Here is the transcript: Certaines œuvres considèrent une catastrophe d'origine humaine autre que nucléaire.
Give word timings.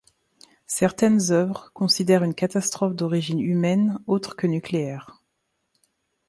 Certaines 0.65 1.31
œuvres 1.31 1.69
considèrent 1.75 2.23
une 2.23 2.33
catastrophe 2.33 2.95
d'origine 2.95 3.39
humaine 3.39 3.99
autre 4.07 4.35
que 4.35 4.47
nucléaire. 4.47 5.21